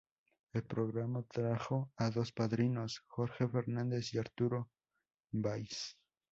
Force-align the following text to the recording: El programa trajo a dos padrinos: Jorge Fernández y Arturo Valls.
El 0.53 0.63
programa 0.63 1.21
trajo 1.29 1.91
a 1.95 2.09
dos 2.09 2.31
padrinos: 2.31 3.03
Jorge 3.05 3.47
Fernández 3.47 4.11
y 4.15 4.17
Arturo 4.17 4.71
Valls. 5.31 5.95